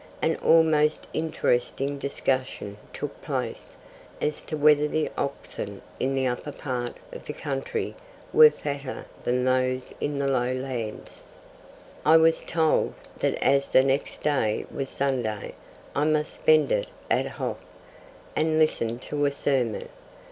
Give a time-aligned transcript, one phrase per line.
[0.19, 3.75] An almost interesting discussion took place
[4.19, 7.93] as to whether the oxen in the upper part of the country
[8.33, 11.23] were fatter than those in the lowlands.
[12.03, 15.53] I was told that as the next day was Sunday,
[15.95, 17.57] I must spend it at Hof,
[18.35, 19.87] and listen to a sermon.